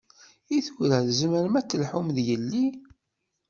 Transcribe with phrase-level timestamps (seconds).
[0.57, 2.65] I tura tzemrem ad d-telhum d yelli?